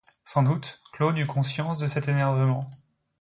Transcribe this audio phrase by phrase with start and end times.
[0.25, 2.67] Sans doute, Claude eut conscience de cet énervement.